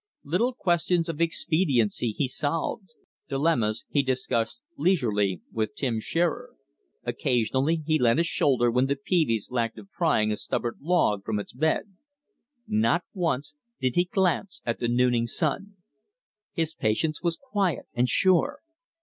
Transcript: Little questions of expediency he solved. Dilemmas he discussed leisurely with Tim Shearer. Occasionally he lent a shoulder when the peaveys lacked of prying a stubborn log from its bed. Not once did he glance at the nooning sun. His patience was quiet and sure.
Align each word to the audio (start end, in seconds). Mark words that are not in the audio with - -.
Little 0.23 0.55
questions 0.55 1.09
of 1.09 1.21
expediency 1.21 2.09
he 2.09 2.27
solved. 2.27 2.89
Dilemmas 3.29 3.85
he 3.87 4.01
discussed 4.01 4.63
leisurely 4.75 5.41
with 5.51 5.75
Tim 5.75 5.99
Shearer. 5.99 6.55
Occasionally 7.03 7.83
he 7.85 7.99
lent 7.99 8.19
a 8.19 8.23
shoulder 8.23 8.71
when 8.71 8.87
the 8.87 8.95
peaveys 8.95 9.51
lacked 9.51 9.77
of 9.77 9.91
prying 9.91 10.31
a 10.31 10.37
stubborn 10.37 10.79
log 10.81 11.23
from 11.23 11.37
its 11.39 11.53
bed. 11.53 11.93
Not 12.67 13.03
once 13.13 13.57
did 13.79 13.93
he 13.95 14.05
glance 14.05 14.59
at 14.65 14.79
the 14.79 14.87
nooning 14.87 15.27
sun. 15.27 15.75
His 16.51 16.73
patience 16.73 17.21
was 17.21 17.37
quiet 17.37 17.85
and 17.93 18.09
sure. 18.09 18.61